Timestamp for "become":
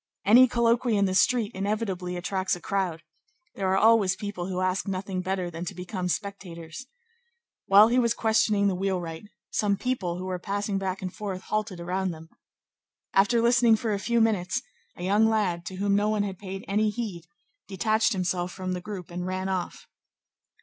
5.75-6.07